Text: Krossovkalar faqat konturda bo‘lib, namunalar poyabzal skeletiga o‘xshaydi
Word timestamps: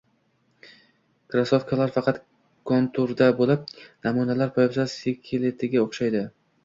Krossovkalar 1.33 1.93
faqat 1.97 2.17
konturda 2.71 3.29
bo‘lib, 3.43 3.69
namunalar 4.09 4.51
poyabzal 4.57 4.91
skeletiga 4.95 5.85
o‘xshaydi 5.85 6.25